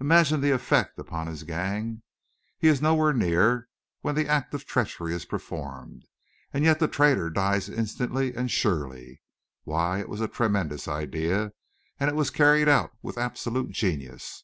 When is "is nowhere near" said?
2.66-3.68